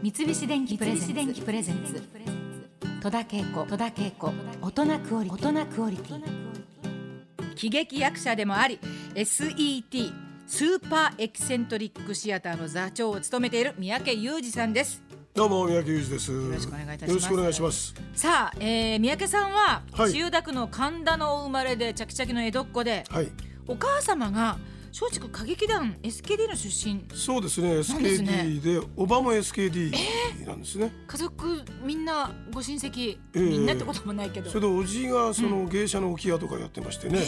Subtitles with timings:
[0.00, 2.00] 三菱電機プレゼンツ。
[3.02, 3.66] 戸田恵子。
[3.66, 4.32] 戸田恵子。
[4.62, 6.24] 大人クオリ大人クオリティ。
[7.56, 8.78] 喜劇役者でもあり
[9.16, 10.12] SET
[10.46, 15.02] スーパーエキセントリックシアターの座長を務めている三宅裕二さんです。
[15.34, 16.32] どうも三宅裕二です。
[16.32, 17.08] よろしくお願いいたします。
[17.08, 17.94] よろしくお願いします。
[18.14, 20.12] さあ、えー、三宅さんは、はい。
[20.12, 23.28] 千代田区の神田のお生まれでチャキチャキの江戸っ子ではい。
[23.66, 24.58] お母様が
[24.92, 27.04] 松竹歌劇団 SKD の出身。
[27.14, 27.68] そうですね。
[27.68, 28.30] なんですね。
[28.44, 29.92] SKD でおばも SKD
[30.46, 30.92] なんですね。
[31.06, 33.50] 家族みんなご親戚、えー。
[33.50, 34.50] みんなってこともないけど。
[34.50, 37.20] それでおじがその芸者の置屋とかやってましてね。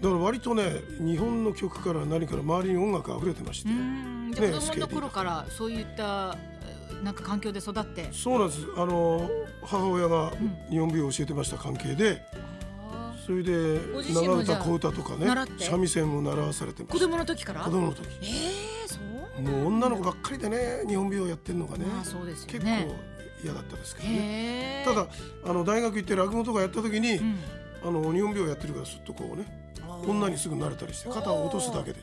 [0.00, 3.70] だから割とね日本の曲から何から周りに音楽溢れてまして。
[3.70, 3.72] う。
[3.72, 4.32] ん。
[4.32, 8.08] じゃ子供の頃からそういったえーなんか環境で育って。
[8.12, 8.60] そうなんです。
[8.76, 9.30] あの
[9.62, 10.66] 母親がん。
[10.68, 12.36] 日本舞を教えてました関係で、あ
[13.28, 13.78] それで
[14.14, 15.26] 長唄小唄とかね
[15.58, 16.98] 三味線を習わされて子。
[16.98, 17.60] 供の時から？
[17.60, 18.08] 子供の時。
[18.22, 18.98] えー、そ
[19.38, 22.88] うもう女の子ばっかりでね日本舞をやってるのがねまあそうですよ結構ね
[23.44, 24.82] 嫌だったですけどね。
[24.86, 25.06] ただ
[25.44, 27.36] あの大学行って落語とかやった時に、うん。
[27.84, 29.44] あの日本舞をやってるからすっとこうね
[30.06, 32.00] 女にすぐ慣れたりして肩を落とすだけで。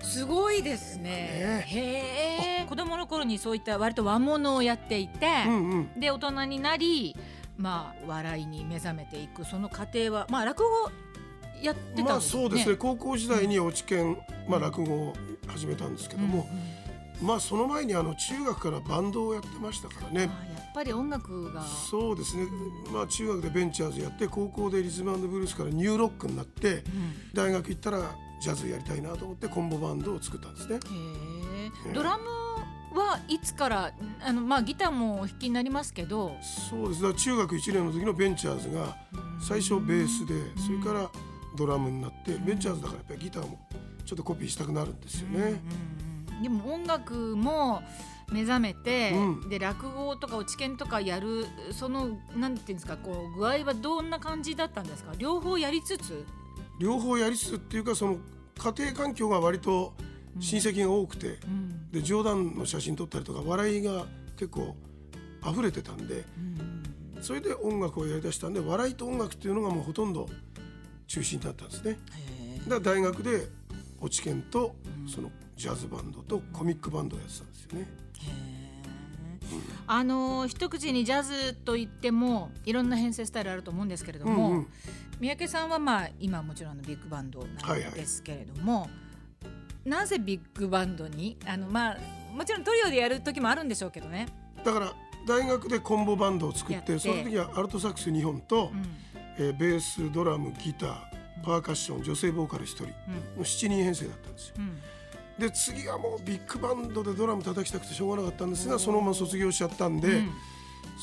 [0.00, 1.02] すごいですね。
[1.02, 1.64] ね。
[1.66, 6.00] へえ子供の頃にそういった割と和物をやっていて、うんうん。
[6.00, 7.16] で大人になり
[7.58, 10.90] まあ笑いに目覚めていくその過程はまあ落語
[11.62, 12.04] やってたんですよね。
[12.04, 12.76] まあそうですね。
[12.76, 14.16] 高校時代に落研、
[14.48, 15.16] まあ、落語を
[15.48, 16.48] 始めたんですけども、
[17.20, 20.20] まあその前にあの中学からバンドをやってましたからね。
[20.20, 21.64] あやっぱり音楽が。
[21.64, 22.46] そうですね。
[22.92, 26.84] まあ中学でベンチャーズやって高校でリズムブルースからニューロックになって
[27.34, 30.76] 大学行ったらジャズやりたいなと思ってコンボバンドを作ったんですね。
[30.76, 31.92] へええ。
[31.92, 32.24] ドラム
[32.94, 33.92] はいつから
[34.24, 36.36] あのまあギターもお弾きになりますけど。
[36.70, 37.02] そうです。
[37.02, 38.96] だから中学1年の時のベンチャーズが
[39.40, 41.10] 最初ベースでそれから
[41.56, 43.58] ドラムになってベンチャーズだからやっぱりギターも
[44.04, 45.60] ちょっとコピーしたくなるんですよね。
[46.42, 47.82] でも音楽も
[48.30, 49.48] 目覚めて、うん。
[49.48, 55.12] で落語とか落研とかやるそのなんていうんですかこう具合はどんな感じだったんですか？
[55.18, 56.24] 両方やりつつ？
[56.78, 58.18] 両方やりつつっていうかその
[58.58, 59.94] 家庭環境が割と
[60.40, 61.90] 親戚が多くて、うん。
[61.90, 64.06] で冗談の写真撮ったりとか笑いが
[64.36, 64.76] 結構
[65.48, 66.24] 溢れてたんで
[67.16, 67.22] うん。
[67.22, 70.28] それで音楽をやりだしたんで笑いと音楽っていうのがもうほとんど
[71.06, 71.98] 中心だったんですね。
[72.66, 73.48] へだ大学で
[74.00, 74.76] 落研と
[75.12, 78.08] そのジャズバンドとコミックバンドをやってたんですよね。
[79.86, 84.66] あのー一口にジャズといってもいろんな編成スタイルあると思うんですけれども、うんうん。
[85.18, 88.90] 三宅さんはまあ今もちろんあのビッグバンドなんですけれども、
[89.88, 91.98] なぜビッグバンドにあのまあ
[92.34, 94.28] もちろんトリオでやる時もあるんでしょうけどね。
[94.64, 94.92] だから
[95.26, 96.98] 大学でコンボバンドを作ってて。
[96.98, 98.86] その時はアルトサックス2本と、うん。
[99.38, 100.98] えーベースドラムギター
[101.44, 102.90] パーカッション女性ボーカル1人の
[103.38, 103.42] うん。
[103.42, 104.54] 7人編成だったんですよ。
[104.58, 104.78] うん。
[105.38, 110.30] で次はもうビッグバンドでドラム叩きたくてしょうがなかったんですがそのまま卒業しちゃったんで、うん。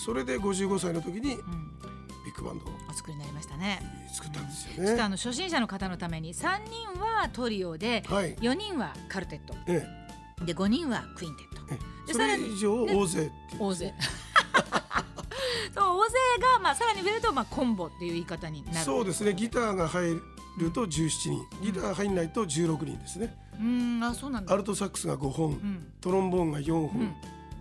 [0.06, 1.38] それで55歳の時に
[2.36, 2.66] ッグバンド。
[2.66, 3.82] をお作りになりましたね。
[4.14, 5.02] 作ったんですちょっとよね。
[5.02, 9.54] あの初心者の方のために3人はトリオではい、4人はカルテット。
[9.68, 9.86] え
[10.46, 11.62] で5人はクインテット。
[11.72, 12.08] ええ。
[12.08, 13.94] でそれ以上大勢大勢。
[15.74, 16.16] そう大勢
[16.54, 18.78] がまあさらに増えるとまあコンボっていう言い方になる。
[18.78, 19.34] そうですね。
[19.34, 20.20] ギターが入
[20.58, 21.48] ると17人。
[21.62, 23.36] ギター入んないと16人ですね。
[23.60, 24.04] うん。
[24.04, 24.54] あそうなんだ。
[24.54, 25.88] アルトサックスが5本、うん。
[26.02, 27.16] トロンボーンが4本、うん。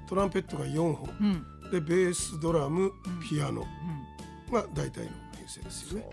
[0.06, 1.08] トランペットが4本。
[1.20, 1.70] うん。
[1.70, 2.92] でベースドラムん。
[3.28, 3.62] ピアノ。
[3.62, 4.13] うん
[4.54, 6.06] が大体の編成ですよね。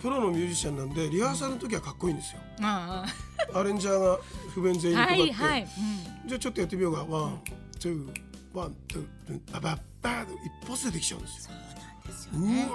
[0.00, 2.40] プロのミュージシャンなんでリハーサルの時はかっこいいんですよ。
[2.62, 3.04] あ
[3.54, 4.18] アレンジャーが
[4.54, 5.68] 譜面全員配って、はいはい、
[6.26, 7.04] じゃあちょっとやってみようか。
[7.08, 7.40] ワン
[7.78, 8.06] ツー
[8.52, 10.32] ワンツーババッバーと
[10.64, 11.50] 一発でできちゃうんですよ。
[11.50, 12.68] そうなんですようね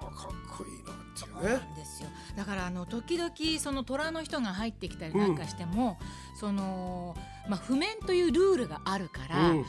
[0.00, 0.10] かっ
[0.56, 0.96] こいいなっ
[1.40, 1.74] ていうね。
[1.76, 2.08] ですよ。
[2.36, 5.98] だからあの時々その虎の人が入ってきたりなんかしても、
[6.38, 7.16] その
[7.48, 9.64] まあ譜面というルールがあるから、うん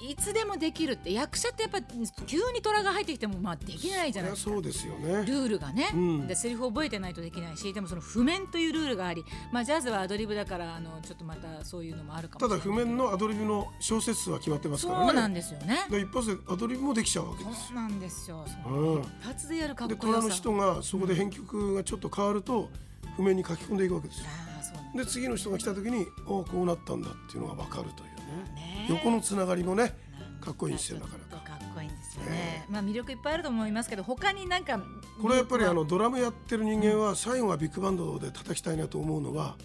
[0.00, 4.50] いつでもできるって役者ってやっぱ急に虎が入ってきてもまあできないじゃないですか。
[4.52, 5.24] そうですよね。
[5.26, 6.26] ルールがね、うん。
[6.26, 15.06] でセリフ覚えてないとできないしでもその譜面というルールがあり、まあ、ジャズはアドリブだからあのちょっとまたそういうのもあるかもたしれないだ譜面のアドリブの小説数は決まってますからね。
[15.06, 15.86] そうなんですよね。
[15.90, 18.44] で一発でアドリブもできちゃうわけですそうなんですよ。
[18.64, 18.94] そうん。
[18.96, 22.70] の一発でやるかっでこよさ虎の人がそこで編曲がちょっと変わると
[23.16, 24.26] 譜面に書き込んでいくわけですよ。
[24.28, 28.54] ああそうで次の人が来た時におこうなったんだっていうのが分かるというね。
[28.54, 29.94] ね横のつながりもね
[30.40, 31.28] かっこいいんですよなかなか。
[31.44, 34.80] かっこいいんですよね、まあ魅力いっぱいあると思いますけど他になんか
[35.20, 39.56] これはやっぱりあの魅ドラムやってる人間は最後はビッグバンドで叩きたいなと思うのは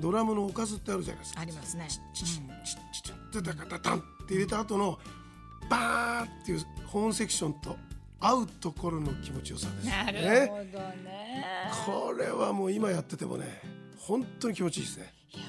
[0.00, 1.40] ドラムのおかずってあるじゃないですか。
[1.40, 1.86] ありますね。
[1.88, 4.98] チッチッチッチッチッタタタタンって入れた後の
[5.68, 7.76] バーンっていうホーンセクションと
[8.20, 10.62] 合うところの気持ちよさですよなるねほど
[11.02, 11.44] ね
[11.86, 13.60] これはもう今やっててもね
[13.98, 15.42] 本当に気持ちいいですねいや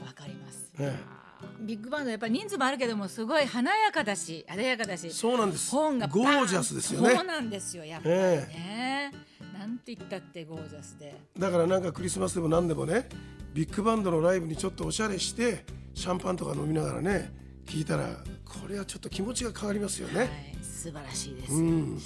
[0.00, 1.17] ーわかります、ええあ
[1.60, 5.70] ビッグバンドやっぱり人数もあるけどもすごい華やかだし艶やかだしそうなんです。
[5.70, 7.14] 本がゴージャスですよね。
[7.14, 9.12] そうなんですよやっぱりね、
[9.58, 11.14] なんて言ったってゴージャスで。
[11.38, 13.08] だからなんかクリスマスでも何でもね
[13.54, 15.64] ビッグバンドのライブにちょっとおしゃれして
[15.94, 17.32] シャンパンとか飲みながらね
[17.66, 18.08] 聞いたら
[18.44, 20.28] これはちょっと気持ちが変わりますよね、はい、
[20.62, 21.98] 素晴らしいです、うん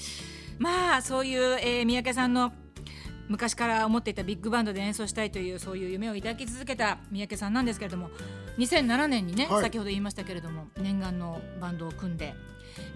[0.58, 2.52] まあそういう、えー三宅さんの
[3.32, 8.11] 昔から思っていたビッグバンドで演奏したいというそういう夢を抱き続けた三宅さんなんですけれども
[8.58, 9.62] 2007年にね、はい。
[9.62, 12.34] 先ほど言いましたけれども念願のバンドを組んで、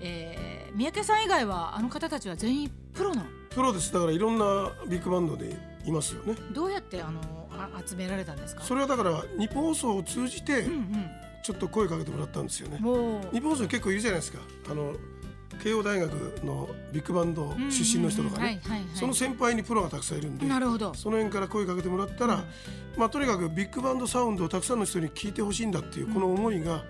[0.00, 3.28] えー三宅さん以外はあの方たちは全員プロなの？
[3.48, 3.90] プロです。
[3.94, 5.56] だからいろんなビッグバンドで
[5.86, 6.34] いますよね。
[6.52, 8.62] どうやってあのあ集められたんですか？
[8.62, 11.10] それはだから日本放送を通じてうん
[11.42, 12.76] ちょっと声かけてもらったんですよね。
[12.76, 14.40] 日本放送に結構いるじゃないですか。
[14.70, 14.92] あの
[15.62, 16.12] 慶応大学
[16.44, 18.60] のビッグバンド出身の人とかね。
[18.94, 20.94] その先輩にプロがたくさんいるんでなるほど。
[20.94, 22.44] その辺から声かけてもらったら、
[22.96, 26.82] まあ、とにかくビッグバンドサウンドをたくさんの人に聞いてほしいんだっていうこの思いが、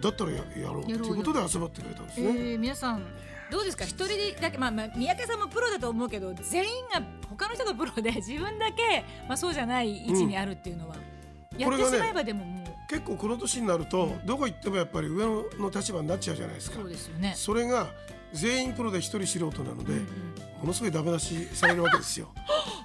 [0.00, 2.30] だったらややろうっていうことで集まってくれたんですえね。
[2.30, 3.02] ー、皆さん
[3.50, 3.84] どうですか？
[3.84, 10.96] 一人だけまあ、まあ、三宅さんもプロだと思うけど全員が他の人がプロで自分だけ、まあ、そうじゃない位置にあるっていうのは、
[11.56, 17.32] やってしまえばでももう結構この年になるとどこ行ってもやっぱり上の立場になっちゃうじゃないですかそうですよね。
[17.36, 17.88] それが
[18.32, 20.06] 全員プロで一人素人なので、うんうん
[20.64, 22.28] ものすごいダメ出しされるわけですよ。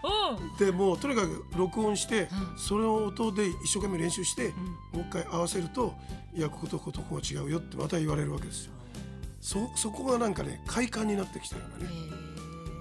[0.60, 4.56] でもうとにかく録音して、うんそれを音で一生懸命練習して、んも
[4.96, 5.96] う一回合わせると
[6.34, 8.74] いやこことこことここが違うよってまた言われるわけですよ。
[9.40, 11.96] そそこがなんかね快感になってきたようなね。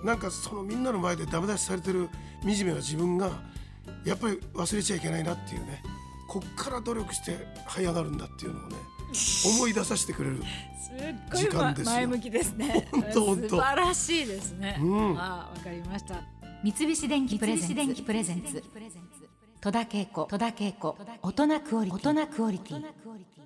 [0.03, 2.09] なんかそのみんなの前でダメ出しされてる
[2.43, 3.31] 惨めな自分が
[4.05, 5.81] やっぱり忘れちゃいけないなっていうね
[6.29, 8.77] こっから努力して這い上がるんだっていうのをね
[9.57, 10.43] 思い出させてくれる。
[10.79, 11.93] すっごい、時間ま、ですよ。
[11.93, 12.89] 前向きですね。
[12.91, 14.79] ほんとほんと素晴らしいですね。
[14.81, 15.19] うん。
[15.19, 16.23] ああ、わかりました。
[16.63, 18.63] 三菱電機プレゼンツ。
[19.61, 20.25] 戸田恵子。
[20.25, 20.97] 戸田恵子。
[21.23, 22.11] 大人クオリティ。
[22.11, 23.38] 大人クオリティ